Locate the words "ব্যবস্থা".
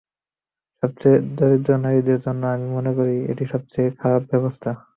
4.31-4.69